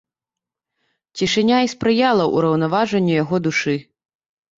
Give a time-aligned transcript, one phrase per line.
[1.19, 3.75] Цішыня і спрыяла ўраўнаважанню яго душы.